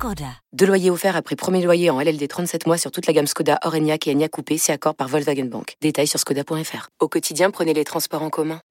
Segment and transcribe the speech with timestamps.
[0.00, 0.32] Skoda.
[0.54, 3.58] Deux loyers offerts après premier loyer en LLD 37 mois sur toute la gamme Skoda,
[3.64, 5.76] Orenia et Enya Coupé, c'est accord par Volkswagen Bank.
[5.82, 6.88] Détails sur skoda.fr.
[7.00, 8.62] Au quotidien, prenez les transports en commun.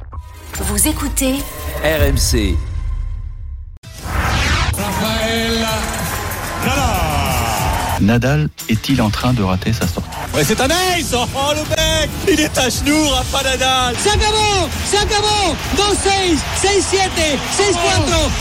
[0.56, 1.36] Vous écoutez
[1.84, 2.56] RMC.
[8.02, 10.09] Nadal est-il en train de rater sa sortie?
[10.40, 14.70] Ouais, c'est un ace Oh le mec Il est à genoux, Rafa Nadal Se acabó
[14.90, 17.74] Se acabó 2-6 6-7 6-4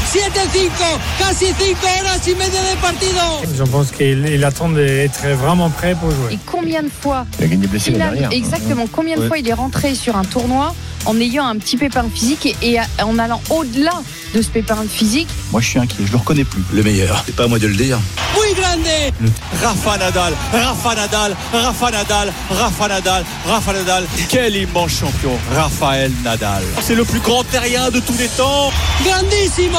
[0.07, 0.71] 7-5
[1.19, 6.13] Casi 5 horas y media de partido Je pense qu'il attend d'être vraiment prêt pour
[6.13, 6.35] jouer.
[6.35, 8.31] Et combien de fois Il a gagné blessé l'année dernière.
[8.33, 9.27] Exactement, combien de Ouais.
[9.27, 10.77] fois il est rentré sur un tournoi
[11.09, 13.95] en ayant un petit pépin physique et, en allant au-delà
[14.35, 16.05] de ce pépin physique Moi, je suis inquiet.
[16.07, 16.63] Je le reconnais plus.
[16.73, 17.99] Le meilleur, c'est pas à moi de le dire.
[18.37, 19.33] Muy grande
[19.63, 26.63] Rafa Nadal Rafa Nadal Rafa Nadal Rafa Nadal Rafa Nadal Quel immense champion Rafael Nadal
[26.83, 28.71] C'est le plus grand terrien de tous les temps
[29.05, 29.79] Grandissimo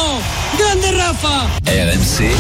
[0.58, 2.32] Grande Rafa RMC.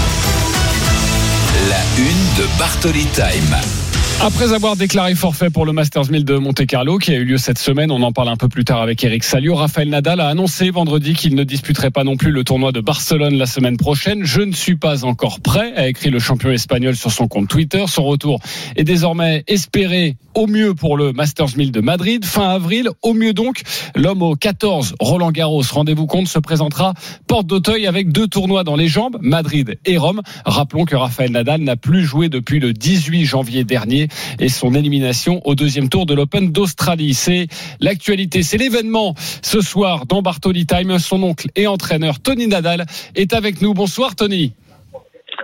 [1.69, 3.78] La une de Bartoli Time.
[4.21, 7.37] Après avoir déclaré forfait pour le Masters 1000 de Monte Carlo qui a eu lieu
[7.37, 10.27] cette semaine, on en parle un peu plus tard avec Eric Salio, Rafael Nadal a
[10.27, 14.25] annoncé vendredi qu'il ne disputerait pas non plus le tournoi de Barcelone la semaine prochaine.
[14.25, 17.85] Je ne suis pas encore prêt, a écrit le champion espagnol sur son compte Twitter.
[17.87, 18.41] Son retour
[18.75, 22.89] est désormais espéré au mieux pour le Masters 1000 de Madrid fin avril.
[23.01, 23.61] Au mieux donc,
[23.95, 26.93] l'homme au 14 Roland Garros, rendez-vous compte, se présentera
[27.27, 30.21] porte d'Auteuil avec deux tournois dans les jambes, Madrid et Rome.
[30.45, 34.08] Rappelons que Rafael Nadal n'a plus joué depuis le 18 janvier dernier
[34.39, 37.13] et son élimination au deuxième tour de l'Open d'Australie.
[37.13, 37.47] C'est
[37.79, 40.99] l'actualité, c'est l'événement ce soir dans Bartoli Time.
[40.99, 42.85] Son oncle et entraîneur Tony Nadal
[43.15, 43.73] est avec nous.
[43.73, 44.53] Bonsoir Tony.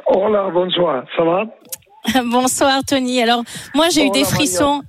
[0.08, 1.44] Hola, bonsoir, ça va?
[2.32, 3.22] Bonsoir Tony.
[3.22, 4.82] Alors moi j'ai eu des Maria.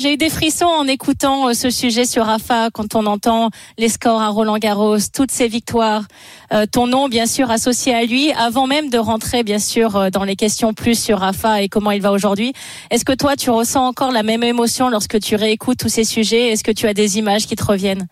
[0.00, 3.88] J'ai eu des frissons en écoutant euh, ce sujet sur Rafa quand on entend les
[3.88, 6.04] scores à Roland Garros, toutes ses victoires,
[6.52, 10.10] euh, ton nom bien sûr associé à lui, avant même de rentrer bien sûr euh,
[10.10, 12.52] dans les questions plus sur Rafa et comment il va aujourd'hui.
[12.92, 16.52] Est-ce que toi tu ressens encore la même émotion lorsque tu réécoutes tous ces sujets?
[16.52, 18.06] Est-ce que tu as des images qui te reviennent?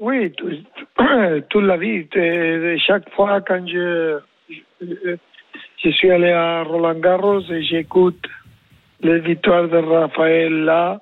[0.00, 0.50] Oui, tout-
[1.50, 2.04] toute la vie.
[2.84, 4.18] Chaque fois quand je,
[4.80, 5.16] je,
[5.84, 8.24] je suis allé à Roland Garros et j'écoute
[9.00, 11.00] les victoires de Raphaël là,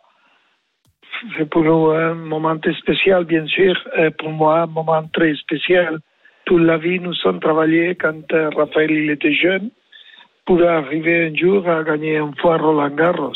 [1.37, 5.99] c'est pour nous un moment spécial, bien sûr, et pour moi un moment très spécial.
[6.45, 9.71] Toute la vie, nous sommes travaillés quand euh, Raphaël il était jeune
[10.45, 13.33] pour arriver un jour à gagner une fois Roland Garros.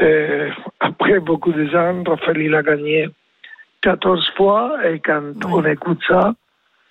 [0.00, 0.48] Et
[0.80, 3.08] après beaucoup de ans, Raphaël il a gagné
[3.82, 6.34] 14 fois et quand on écoute ça,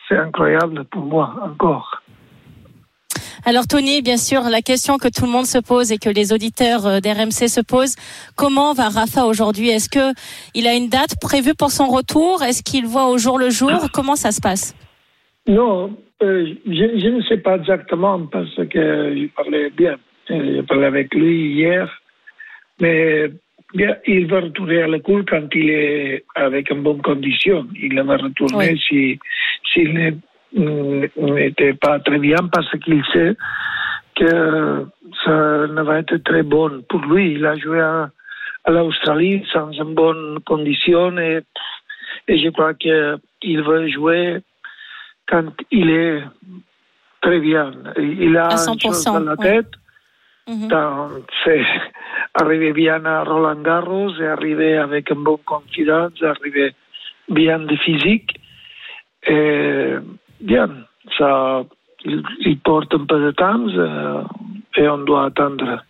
[0.07, 2.03] c'est incroyable pour moi encore.
[3.47, 6.33] Alors Tony, bien sûr, la question que tout le monde se pose et que les
[6.33, 7.95] auditeurs euh, d'RMC se posent,
[8.35, 9.69] comment va Rafa aujourd'hui?
[9.69, 10.13] Est-ce que
[10.55, 12.41] il a une date prévue pour son retour?
[12.41, 13.89] Est-ce qu'il voit au jour le jour?
[13.93, 14.75] Comment ça se passe?
[15.47, 19.97] Non, euh, je, je ne sais pas exactement parce que je parlais bien.
[20.31, 22.01] Euh, Je parlais avec lui hier,
[22.81, 23.29] mais
[23.75, 27.67] bien, il va retourner à l'école quand il est avec une bonne condition.
[27.79, 28.79] Il va retourner Oui.
[28.87, 29.19] si
[29.71, 30.15] s'il n'est-
[30.55, 33.35] n'était pas très bien parce qu'il sait
[34.15, 34.85] que
[35.23, 37.33] ça ne va être très bon pour lui.
[37.33, 38.09] Il a joué à,
[38.63, 41.41] à l'Australie sans une bonne condition et,
[42.27, 44.39] et je crois qu'il veut jouer
[45.27, 46.23] quand il est
[47.21, 47.71] très bien.
[47.97, 49.71] Il a une chose 100%, dans la tête,
[50.47, 50.69] Mhm.
[51.43, 51.65] c'est
[52.35, 56.75] arriver bien à Roland Garros et arriver avec une bonne confiance, arriver
[57.27, 58.39] bien de physique.
[59.27, 59.93] Et
[60.45, 60.69] bien,
[61.17, 61.63] ça,
[62.05, 64.23] il, porte un peu de temps euh,
[64.77, 65.83] et on doit attendre.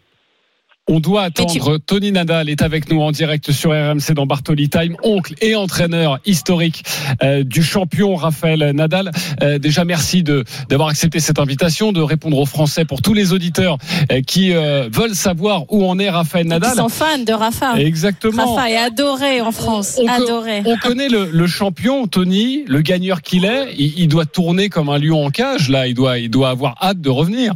[0.87, 1.79] On doit attendre.
[1.79, 6.19] Tony Nadal est avec nous en direct sur RMC dans Bartoli Time, oncle et entraîneur
[6.27, 6.83] historique
[7.23, 9.09] euh, du champion Raphaël Nadal.
[9.41, 13.33] Euh, déjà, merci de d'avoir accepté cette invitation, de répondre aux Français pour tous les
[13.33, 13.79] auditeurs
[14.11, 16.75] euh, qui euh, veulent savoir où en est Raphaël Ils Nadal.
[16.75, 17.79] sont fans de Rafa.
[17.79, 18.53] Exactement.
[18.53, 20.61] Rafa est adoré en France, On- adoré.
[20.67, 23.73] On connaît le, le champion, Tony, le gagneur qu'il est.
[23.75, 25.67] Il, il doit tourner comme un lion en cage.
[25.69, 27.53] Là, il doit, il doit avoir hâte de revenir.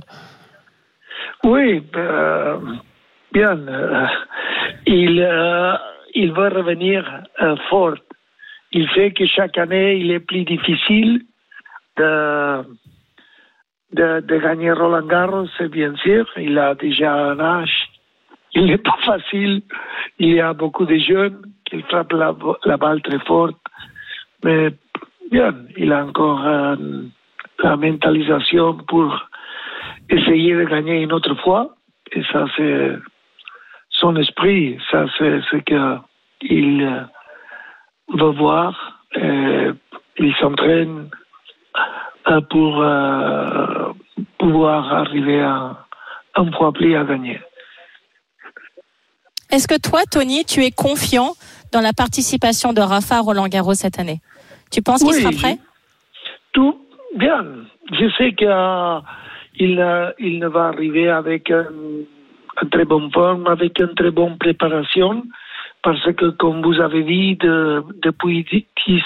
[1.44, 1.84] Oui,
[3.32, 3.58] bien.
[3.68, 4.08] euh,
[4.86, 5.76] il, euh,
[6.14, 7.96] il va revenir euh, fort.
[8.72, 11.24] Il sait que chaque année, il est plus difficile
[11.98, 12.64] de,
[14.40, 16.26] gagner Roland Garros, c'est bien sûr.
[16.38, 17.90] Il a déjà un âge.
[18.54, 19.62] Il n'est pas facile.
[20.20, 22.36] Il y a beaucoup de jeunes qu'il frappe la,
[22.66, 23.58] la, balle très forte.
[24.44, 24.70] Mais
[25.32, 26.76] bien, il a encore euh,
[27.64, 29.20] la mentalisation pour
[30.10, 31.76] essayer de gagner une autre fois.
[32.12, 32.96] Et ça, c'est
[34.00, 34.78] son esprit.
[34.92, 37.02] Ça, c'est ce qu'il euh,
[38.10, 39.00] veut voir.
[39.16, 39.70] Et
[40.18, 41.10] il s'entraîne
[42.28, 43.92] euh, pour euh,
[44.38, 45.86] pouvoir arriver à
[46.36, 47.40] un fois plus à gagner.
[49.52, 51.34] Est-ce que toi, Tony, tu es confiant
[51.72, 54.22] dans la participation de Rafa à Roland Garros cette année?
[54.72, 55.58] Tu penses qu'il sera prêt?
[56.54, 56.80] Tout
[57.16, 57.44] bien.
[57.92, 58.48] Je sais qu'il
[59.56, 61.66] il, il ne va arriver avec un,
[62.62, 65.24] un très bonne forme, avec une très bonne préparation,
[65.82, 68.46] parce que, comme vous avez dit, de- depuis
[68.86, 69.02] 10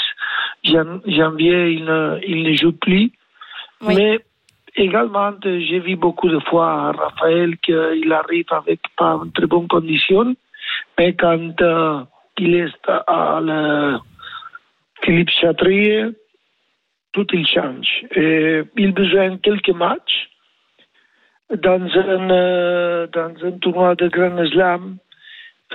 [0.64, 3.12] jan- janvier, il ne, il ne joue plus.
[3.82, 3.96] Oui.
[3.96, 4.20] Mais
[4.76, 10.36] également, j'ai vu beaucoup de fois Raphaël qu'il arrive avec pas une très bonne condition,
[10.98, 12.02] mais quand euh,
[12.40, 12.74] il est
[13.08, 13.98] à le
[15.04, 16.06] Philippe Chatrier,
[17.12, 17.88] tout il change.
[18.16, 20.30] Et il a besoin de quelques matchs
[21.50, 24.98] dans un, euh, dans un tournoi de Grand Slam.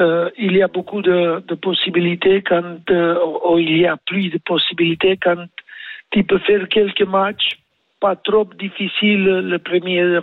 [0.00, 3.18] euh, il y a beaucoup de, possibilités quand, euh,
[3.48, 5.46] ou il y a plus de possibilités quand
[6.10, 7.58] tu peux faire quelques matchs
[8.00, 10.20] pas trop difficiles le premier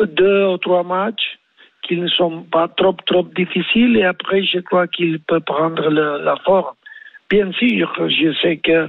[0.00, 1.38] deux ou trois matchs
[1.82, 6.36] qui ne sont pas trop trop difficiles et après je crois qu'il peut prendre la
[6.36, 6.74] forme.
[7.28, 8.88] Bien sûr, je sais que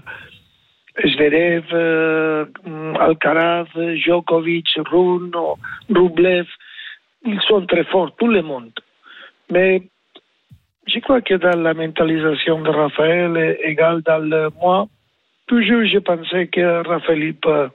[1.06, 2.46] Zverev, euh,
[3.00, 5.32] Alcaraz, Djokovic, Rune,
[5.94, 6.48] Rublev,
[7.26, 8.72] ils sont très forts, tout le monde.
[9.52, 9.84] Mais
[10.88, 14.88] je crois que dans la mentalisation de Raphaël égal dans le moi,
[15.48, 17.70] toujours je pensais que Raphaël peut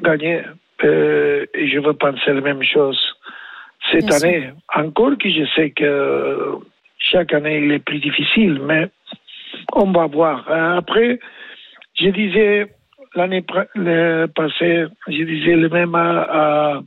[0.00, 0.42] gagner.
[0.84, 2.98] Euh, et je veux penser la même chose
[3.90, 4.28] cette Bien sûr.
[4.28, 4.50] année.
[4.74, 6.56] Encore que je sais que
[6.98, 8.88] chaque année il est plus difficile, mais
[9.74, 10.44] on va voir.
[10.50, 11.18] Euh, Après,
[12.02, 12.66] je disais
[13.14, 16.82] l'année passée, je disais le même à, à,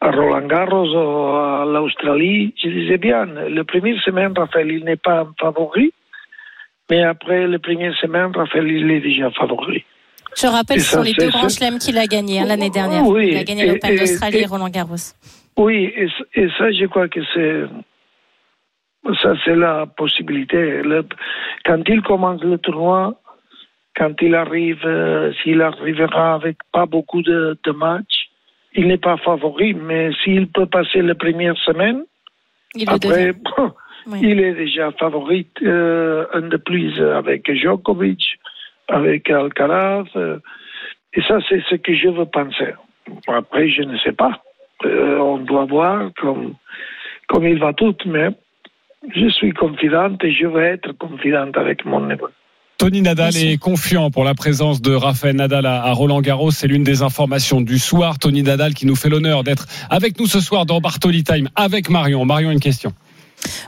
[0.00, 2.54] à Roland Garros ou à l'Australie.
[2.62, 5.92] Je disais bien, le premier semaine, Raphaël, il n'est pas un favori,
[6.90, 9.84] mais après le premier semaine, Raphaël, il est déjà favori.
[10.36, 13.04] Je rappelle, Et ce sont les deux grands chelems qu'il a gagnés hein, l'année dernière.
[13.04, 14.94] Oui, il a gagné l'Open d'Australie et et- Roland Garros.
[15.56, 17.64] Oui, et, ça, je crois que c'est.
[19.22, 20.82] Ça, c'est la possibilité.
[20.82, 21.04] Le-
[21.64, 23.19] quand il commence le tournoi,
[23.96, 28.28] quand il arrive, euh, s'il arrivera avec pas beaucoup de, de matchs,
[28.74, 32.04] il n'est pas favori, mais s'il peut passer la première semaine,
[32.74, 33.32] Il après.
[34.06, 34.18] Oui.
[34.22, 38.38] il est déjà favori euh, un de plus avec Djokovic,
[38.88, 40.06] avec Alcaraz.
[40.16, 40.38] euh,
[41.12, 42.72] et ça, c'est ce que je veux penser.
[43.28, 44.40] Après, je ne sais pas.
[44.86, 46.54] Euh, on doit voir comme,
[47.28, 48.28] comme il va tout, mais
[49.14, 52.28] je suis confidente et je veux être confidente avec mon niveau.
[52.80, 56.50] Tony Nadal est confiant pour la présence de Rafael Nadal à Roland Garros.
[56.50, 58.18] C'est l'une des informations du soir.
[58.18, 61.90] Tony Nadal qui nous fait l'honneur d'être avec nous ce soir dans Bartoli Time avec
[61.90, 62.24] Marion.
[62.24, 62.94] Marion, une question.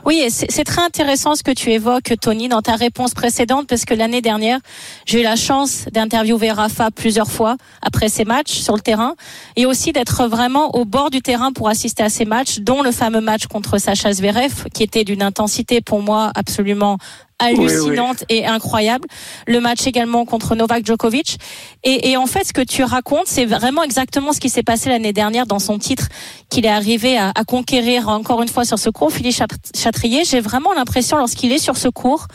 [0.05, 3.93] Oui, c'est très intéressant ce que tu évoques, Tony, dans ta réponse précédente, parce que
[3.93, 4.59] l'année dernière,
[5.05, 9.15] j'ai eu la chance d'interviewer Rafa plusieurs fois après ses matchs sur le terrain,
[9.55, 12.91] et aussi d'être vraiment au bord du terrain pour assister à ces matchs, dont le
[12.91, 16.97] fameux match contre Sacha Zverev, qui était d'une intensité pour moi absolument
[17.43, 19.07] hallucinante et incroyable.
[19.47, 21.37] Le match également contre Novak Djokovic.
[21.83, 24.89] Et, et en fait, ce que tu racontes, c'est vraiment exactement ce qui s'est passé
[24.89, 26.07] l'année dernière dans son titre
[26.49, 30.23] qu'il est arrivé à, à conquérir encore une fois sur ce cours, Philippe Chat- Chatrier.
[30.25, 32.27] J'ai vraiment l'impression, lorsqu'il est sur ce cours,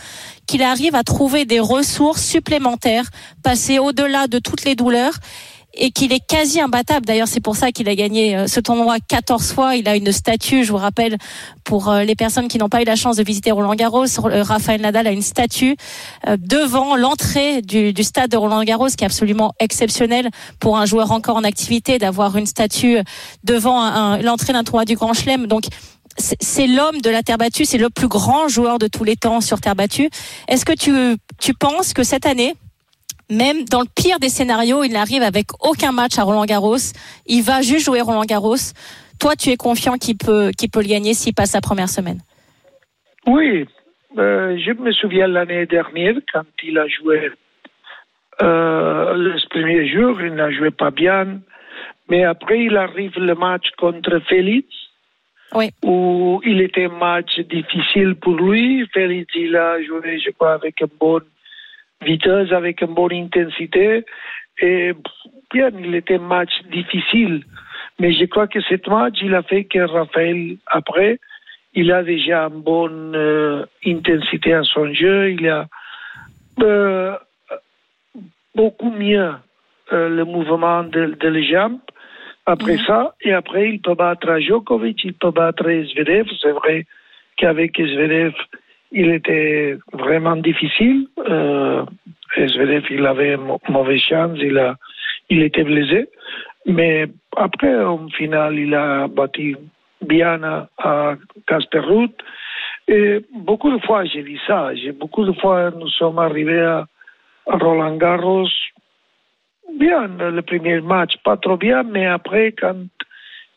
[0.47, 3.05] qu'il arrive à trouver des ressources supplémentaires,
[3.43, 5.15] passer au-delà de toutes les douleurs
[5.79, 7.07] et qu'il est quasi imbattable.
[7.07, 9.77] D'ailleurs, c'est pour ça qu'il a gagné euh, ce tournoi 14 fois.
[9.77, 11.17] Il a une statue, je vous rappelle,
[11.65, 14.05] pour euh, les personnes qui n'ont pas eu la chance de visiter Roland Garros.
[14.25, 15.77] euh, Raphaël Nadal a une statue
[16.37, 20.29] devant l'entrée du, du stade de Roland Garros, qui est absolument exceptionnel
[20.61, 22.99] pour un joueur encore en activité d'avoir une statue
[23.45, 25.47] devant un- l'entrée d'un tournoi du Grand Chelem.
[25.47, 25.65] Donc,
[26.19, 29.41] c'est l'homme de la terre battue, c'est le plus grand joueur de tous les temps
[29.41, 30.11] sur terre battue.
[30.49, 30.91] Est-ce que tu,
[31.39, 32.55] tu penses que cette année,
[33.31, 36.77] même dans le pire des scénarios, il n'arrive avec aucun match à Roland Garros,
[37.27, 38.57] il va juste jouer Roland Garros.
[39.21, 42.21] Toi, tu es confiant qu'il peut, qu'il peut le gagner s'il passe sa première semaine.
[43.27, 43.67] Oui,
[44.17, 47.31] euh, je me souviens l'année dernière quand il a joué
[48.41, 51.41] euh, le premier jour, il n'a joué pas bien,
[52.09, 54.69] mais après il arrive le match contre Félix,
[55.55, 55.71] Oui.
[55.85, 58.87] où il était un match difficile pour lui.
[58.95, 61.25] Félix, il a joué, je crois, avec une bonne
[62.03, 64.05] vitesse, avec une bonne intensité,
[64.61, 64.93] et
[65.53, 67.45] bien, il était un match difficile.
[67.99, 71.19] Mais je crois que ce match, il a fait que Raphaël, après,
[71.75, 75.33] il a déjà une bonne euh, intensité à son jeu.
[75.33, 75.67] Il a
[76.61, 77.17] euh,
[78.55, 79.33] beaucoup mieux
[79.93, 81.79] euh, le mouvement de, de les jambes.
[82.47, 82.85] Après Mhm.
[82.87, 86.27] ça, et après, il peut battre Djokovic, il peut battre Zverev.
[86.41, 86.87] C'est vrai
[87.37, 88.33] qu'avec Zverev,
[88.93, 91.07] il était vraiment difficile.
[91.29, 91.85] Euh,
[92.37, 93.37] Zverev, il avait
[93.69, 94.77] mauvaise chance, il, a,
[95.29, 96.09] il était blessé.
[96.67, 99.57] Mais après, en finale, il a battu
[100.03, 100.41] bien
[100.79, 101.15] à,
[101.47, 101.81] Casper.
[102.87, 104.75] Et beaucoup de fois, j'ai vu ça.
[104.75, 106.87] J'ai, beaucoup de fois, nous sommes arrivés à,
[107.47, 108.47] Roland Garros.
[109.79, 112.77] Bien, le premier match, pas trop bien, mais après, quand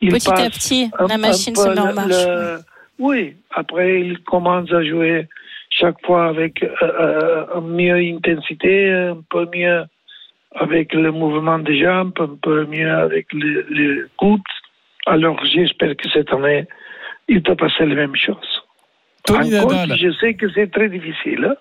[0.01, 2.25] il Petit passe à petit, un- la machine se met en le- marche.
[2.25, 2.59] le-
[2.99, 5.27] oui, après, il commence à jouer
[5.69, 9.83] chaque fois avec euh, euh, une mieux intensité, un peu mieux
[10.55, 14.41] avec le mouvement des jambes, un peu mieux avec les, les coudes.
[15.05, 16.65] Alors, j'espère que cette année,
[17.27, 18.63] il peut passer la même chose.
[19.25, 19.97] Tony Nadal.
[19.97, 21.45] je sais que c'est très difficile.
[21.45, 21.55] hein.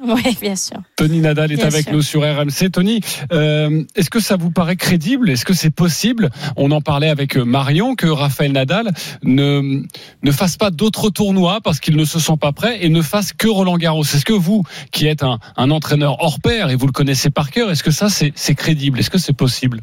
[0.04, 0.78] Oui, bien sûr.
[0.96, 1.92] Tony Nadal est Bien avec sûr.
[1.92, 2.70] nous sur RMC.
[2.72, 3.00] Tony,
[3.32, 5.28] euh, est-ce que ça vous paraît crédible?
[5.28, 6.30] Est-ce que c'est possible?
[6.56, 8.92] On en parlait avec euh, Marion que Raphaël Nadal
[9.22, 9.82] ne
[10.22, 13.32] ne fasse pas d'autres tournois parce qu'il ne se sent pas prêt et ne fasse
[13.34, 14.02] que Roland Garros.
[14.02, 17.50] Est-ce que vous, qui êtes un, un entraîneur hors pair et vous le connaissez par
[17.50, 18.98] cœur, est-ce que ça c'est crédible?
[18.98, 19.80] Est-ce que c'est possible?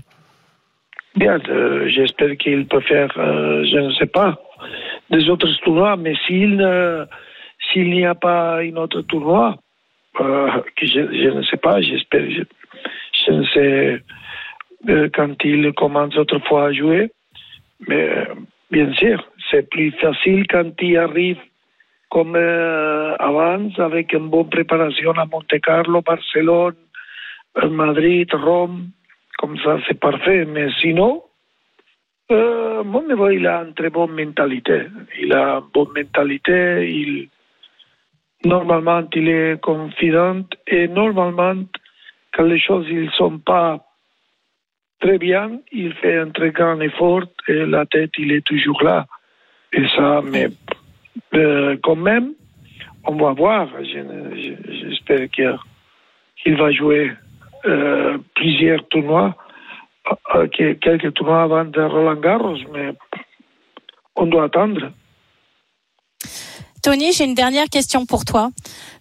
[1.16, 4.40] Bien, euh, j'espère qu'il peut faire, euh, je ne sais pas,
[5.12, 6.64] des autres tournois, mais s'il
[7.72, 9.58] s'il n'y a pas un autre tournoi,
[10.22, 10.50] euh,
[10.82, 14.02] je, ne sais pas, j'espère, je, ne sais
[14.90, 17.12] euh, quand il commence autrefois à jouer,
[17.88, 18.26] mais euh,
[18.72, 21.40] bien sûr, c'est plus facile quand il arrive
[22.10, 26.76] comme avant, avec une bonne préparation à Monte Carlo, Barcelone,
[27.70, 28.92] Madrid, Rome,
[29.38, 30.46] comme ça c'est parfait.
[30.46, 31.24] Mais sinon,
[32.30, 34.84] il a une très bonne mentalité.
[35.20, 36.90] Il a une bonne mentalité.
[36.90, 37.30] Il,
[38.48, 40.44] normalement, il est confident.
[40.68, 41.56] Et normalement,
[42.34, 43.84] quand les choses ne sont pas
[45.00, 49.06] très bien, il fait un très grand effort et la tête, il est toujours là.
[49.74, 50.48] Et ça, mais
[51.34, 52.34] euh, quand même,
[53.06, 53.68] on va voir.
[53.80, 57.12] Je- je- J'espère qu'il va jouer
[57.66, 59.36] euh, plusieurs tournois,
[60.36, 62.94] euh, que- quelques tournois avant de Roland Garros, mais
[64.16, 64.92] on doit attendre.
[66.88, 68.50] Tony, j'ai une dernière question pour toi.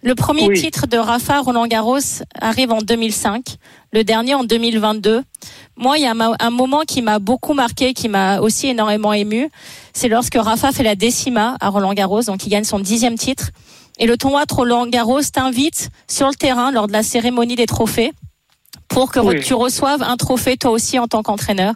[0.03, 0.59] Le premier Oui.
[0.59, 1.99] titre de Rafa Roland Garros
[2.37, 3.55] arrive en 2005,
[3.93, 5.23] le dernier en 2022.
[5.77, 9.49] Moi, il y a un moment qui m'a beaucoup marqué, qui m'a aussi énormément ému.
[9.93, 13.51] C'est lorsque Rafa fait la décima à Roland Garros, donc il gagne son dixième titre.
[13.99, 17.67] Et le tournoi de Roland Garros t'invite sur le terrain lors de la cérémonie des
[17.67, 18.11] trophées
[18.89, 19.41] pour que Oui.
[19.41, 21.73] tu reçoives un trophée toi aussi en tant qu'entraîneur.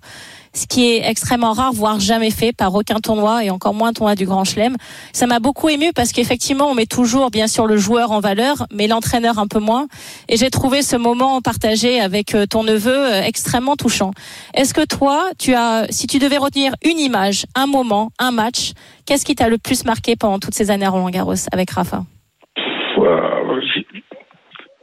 [0.53, 4.15] Ce qui est extrêmement rare, voire jamais fait par aucun tournoi et encore moins tournoi
[4.15, 4.75] du Grand Chelem.
[5.13, 8.67] Ça m'a beaucoup ému parce qu'effectivement, on met toujours bien sûr le joueur en valeur,
[8.73, 9.87] mais l'entraîneur un peu moins.
[10.27, 14.11] Et j'ai trouvé ce moment partagé avec euh, ton neveu euh, extrêmement touchant.
[14.53, 18.73] Est-ce que toi, tu as, si tu devais retenir une image, un moment, un match,
[19.05, 22.03] qu'est-ce qui t'a le plus marqué pendant toutes ces années à Roland Garros avec Rafa?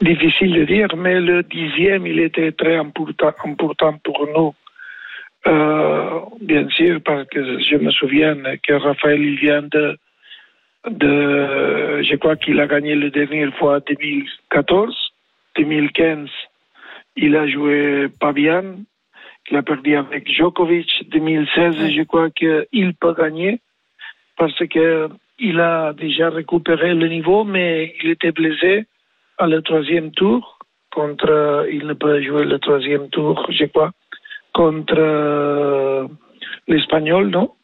[0.01, 4.53] Difficile de dire, mais le dixième, il était très important pour nous.
[5.47, 9.97] Euh, bien sûr, parce que je me souviens que Raphaël, il vient de,
[10.89, 14.95] de je crois qu'il a gagné la dernière fois 2014,
[15.57, 16.29] 2015,
[17.15, 18.63] il a joué pas bien,
[19.49, 23.59] il a perdu avec Djokovic, 2016, je crois qu'il peut gagner
[24.37, 28.85] parce que il a déjà récupéré le niveau, mais il était blessé
[29.37, 30.59] à le troisième tour.
[30.91, 33.91] Contre, il ne peut jouer le troisième tour, je crois,
[34.59, 36.09] contre
[36.67, 37.55] l'Espagnol, non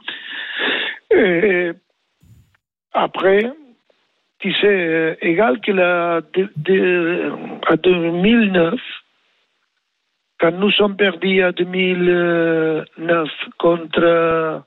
[1.12, 1.72] Et
[2.94, 3.44] après,
[4.40, 7.32] tu sais, euh, égal que la, de, de,
[7.68, 8.80] à 2009,
[10.40, 14.64] quand nous sommes perdus à 2009 contre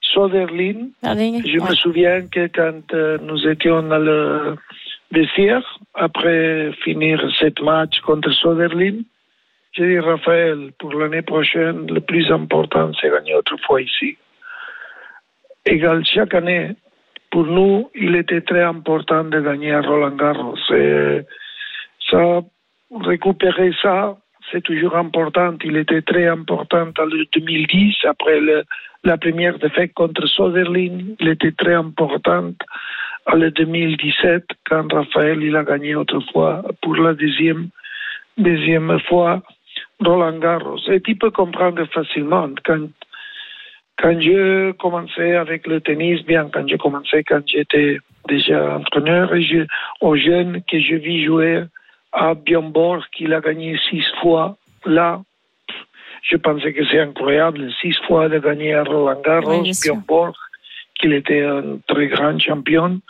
[0.00, 4.56] Soderlin, Darling je me souviens que quand euh, nous étions dans le
[5.12, 9.02] vestiaire, après finir cette match contre Soderlin,
[9.72, 14.16] j'ai dit Raphaël, pour l'année prochaine, le plus important, c'est gagner autrefois ici.
[15.64, 16.72] Égal, chaque année,
[17.30, 20.56] pour nous, il était très important de gagner à Roland Garros.
[22.10, 22.40] Ça,
[23.00, 24.16] récupérer ça,
[24.50, 25.54] c'est toujours important.
[25.62, 28.64] Il était très important en 2010, après le,
[29.04, 31.14] la première défaite contre Soderlin.
[31.20, 32.52] Il était très important
[33.26, 37.68] en 2017, quand Raphaël il a gagné autrefois pour la deuxième,
[38.36, 39.42] deuxième fois
[40.04, 40.80] Roland Garros.
[40.88, 42.88] Et tu peux comprendre facilement quand,
[43.98, 49.42] quand je commençais avec le tennis, bien, quand j'ai commencé, quand j'étais déjà entraîneur, et
[49.42, 49.66] je,
[50.00, 51.64] aux jeunes que je vis jouer
[52.12, 55.20] à Björn Borg, qu'il a gagné six fois, là,
[56.22, 59.72] je pensais que c'est incroyable, six fois de gagner à Roland Garros, Oui.
[59.82, 60.34] Björn Borg,
[60.94, 63.00] qu'il était un très grand champion.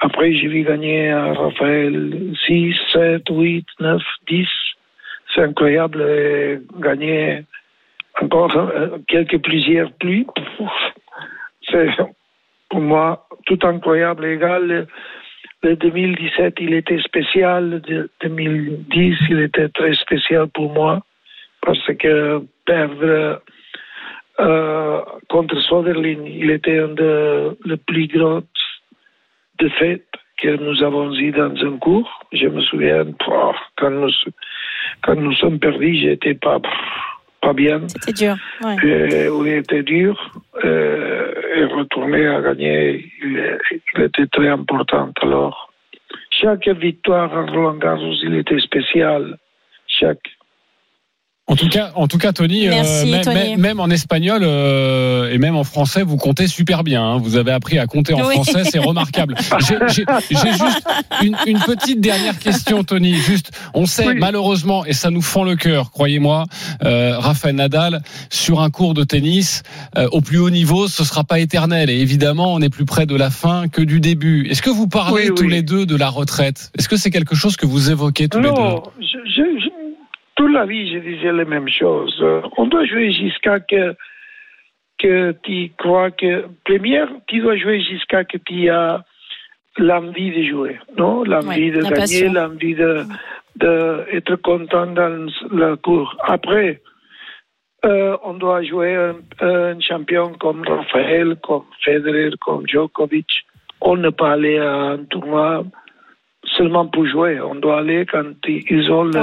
[0.00, 4.48] Après, j'ai vu gagner à Raphaël 6, 7, 8, 9, 10.
[5.34, 7.44] C'est incroyable et gagner
[8.20, 10.26] encore euh, quelques plusieurs plus.
[11.70, 11.88] C'est
[12.68, 14.24] pour moi tout incroyable.
[14.26, 14.86] Égal, le,
[15.62, 17.82] le 2017, il était spécial.
[17.86, 21.00] Le 2010, il était très spécial pour moi
[21.62, 23.40] parce que perdre
[24.40, 28.44] euh, contre Soderling, il était un de plus grosses
[29.58, 30.06] défaites
[30.40, 32.20] que nous avons eues dans un cours.
[32.32, 33.04] Je me souviens,
[33.76, 34.10] quand nous,
[35.02, 36.58] quand nous sommes perdus, j'étais pas,
[37.40, 37.86] pas bien.
[37.88, 38.36] C'était dur.
[38.62, 38.76] Ouais.
[38.84, 40.32] Et, oui, était dur.
[40.64, 43.58] Euh, et retourner à gagner, il,
[43.94, 45.10] il était très important.
[45.22, 45.70] Alors,
[46.30, 49.36] chaque victoire à Roland Garros, il était spécial.
[49.86, 50.30] Chaque.
[51.50, 53.34] En tout cas, en tout cas, Tony, euh, Merci, même, Tony.
[53.34, 57.02] même- même en espagnol euh, et même en français, vous comptez super bien.
[57.02, 57.18] hein.
[57.18, 58.34] Vous avez appris à compter en Oui.
[58.34, 59.34] français, c'est remarquable.
[59.68, 60.86] J'ai j'ai- j'ai juste
[61.22, 63.14] une, une petite dernière question, Tony.
[63.14, 64.14] Juste, on sait Oui.
[64.20, 66.44] malheureusement, et ça nous fend le cœur, croyez-moi,
[66.84, 69.64] euh, Rafael Nadal sur un cours de tennis
[69.98, 71.90] euh, au plus haut niveau, ce sera pas éternel.
[71.90, 74.46] Et évidemment, on est plus près de la fin que du début.
[74.48, 75.50] Est-ce que vous parlez Oui, tous oui.
[75.50, 76.70] les deux de la retraite?
[76.78, 78.54] Est-ce que c'est quelque chose que vous évoquez tous les deux?
[79.00, 79.59] je- je-
[80.40, 82.18] toute la vie, je disais les mêmes choses.
[82.22, 83.94] Euh, On doit jouer jusqu'à que,
[84.98, 86.46] que tu crois que.
[86.64, 89.04] Première, tu dois jouer jusqu'à que tu as
[89.76, 91.24] l'envie de jouer, non?
[91.24, 93.02] L'envie Ouais, de la gagner, l'envie de,
[93.56, 96.16] de être content dans le cours.
[96.26, 96.80] Après,
[97.84, 99.16] euh, on doit jouer un,
[99.46, 103.30] un champion comme Rafael, comme Federer, comme Djokovic.
[103.82, 105.64] On ne peut pas aller à un tournoi
[106.56, 107.40] seulement pour jouer.
[107.40, 109.18] On doit aller quand ils ont le-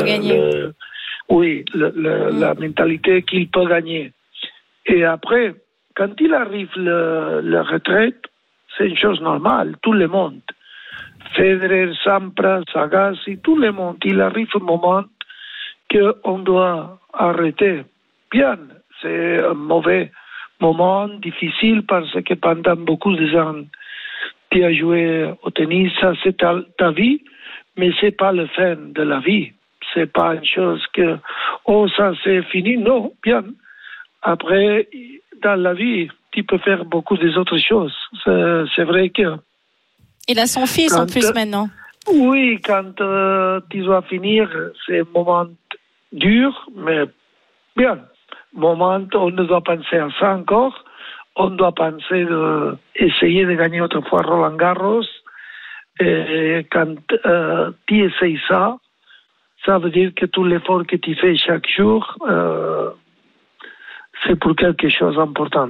[1.30, 2.40] oui, le- le- Mm.
[2.40, 4.12] la mentalité qu'ils peuvent gagner.
[4.86, 5.54] Et après,
[5.96, 8.22] quand il arrive le, la retraite,
[8.78, 9.76] c'est une chose normale.
[9.82, 10.40] Tout le monde,
[11.36, 15.04] Federer, Sampras, Agassi, tout le monde, il arrive un moment
[15.92, 17.84] qu'on doit arrêter.
[18.32, 18.58] Bien,
[19.02, 20.12] c'est un mauvais
[20.60, 23.64] moment, difficile, parce que pendant beaucoup de ans,
[24.50, 27.22] tu as joué au tennis, ça c'est ta, ta vie,
[27.78, 29.52] mais c'est pas le fin de la vie.
[29.98, 31.18] C'est pas une chose que,
[31.66, 32.78] oh, ça c'est fini.
[32.78, 33.44] Non, bien.
[34.22, 34.88] Après,
[35.42, 37.96] dans la vie, tu peux faire beaucoup des autres choses.
[38.76, 39.38] C'est vrai que,
[40.28, 41.68] Il a son fils en plus maintenant.
[42.14, 44.48] oui, quand euh, tu dois finir,
[44.86, 45.48] c'est un moment
[46.12, 47.06] dur, mais
[47.76, 47.98] bien.
[48.54, 50.86] Moment, on ne doit penser à ça encore.
[51.36, 55.10] On doit penser de essayer de gagner autrefois Roland Garros.
[56.00, 58.78] Et quand euh, tu essayes ça,
[59.66, 62.90] ça veut dire que tout l'effort que tu fais chaque jour, euh,
[64.26, 65.70] c'est pour quelque chose d'important.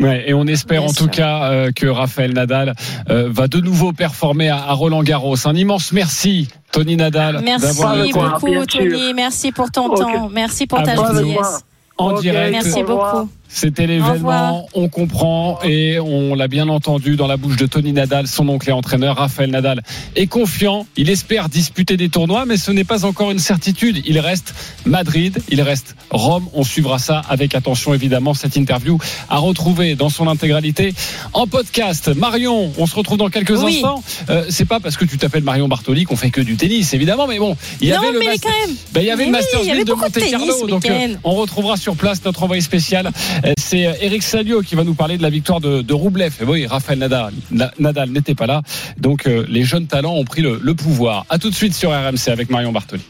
[0.00, 2.74] Ouais, et on espère Bien en tout cas euh, que Raphaël Nadal
[3.10, 5.34] euh, va de nouveau performer à, à Roland Garros.
[5.46, 7.82] Un immense merci, Tony Nadal, Merci
[8.12, 8.64] beaucoup.
[8.66, 9.14] Tony.
[9.14, 10.28] Merci pour ton temps.
[10.28, 11.64] Merci pour À ta gentillesse.
[11.96, 12.52] en direct.
[12.52, 13.28] Merci beaucoup.
[13.50, 18.26] C'était l'événement, on comprend et on l'a bien entendu dans la bouche de Tony Nadal,
[18.26, 19.82] son oncle et entraîneur Raphaël Nadal
[20.16, 24.18] est confiant, il espère disputer des tournois mais ce n'est pas encore une certitude, il
[24.20, 28.98] reste Madrid, il reste Rome, on suivra ça avec attention évidemment cette interview
[29.30, 30.92] à retrouver dans son intégralité
[31.32, 32.14] en podcast.
[32.14, 33.76] Marion, on se retrouve dans quelques Oui.
[33.76, 34.02] instants.
[34.28, 37.26] Euh, c'est pas parce que tu t'appelles Marion Bartoli qu'on fait que du tennis évidemment
[37.26, 38.76] mais bon, il y non, avait le mais Master- quand même.
[38.92, 40.66] ben, il y avait Mais le Masters oui, il y avait 1000 de Monte Carlo,
[40.68, 43.10] donc euh, on retrouvera sur place notre envoyé spécial.
[43.44, 46.34] Euh, C'est euh, Eric Salio qui va nous parler de la victoire de, de Roublev.
[46.40, 48.62] Et oui, Raphaël Nadal, Na- Nadal n'était pas là,
[48.98, 51.26] donc euh, les jeunes talents ont pris le, le pouvoir.
[51.28, 53.02] À tout de suite sur RMC avec Marion Bartoli.